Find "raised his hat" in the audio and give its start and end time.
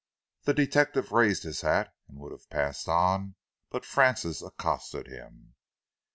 1.11-1.93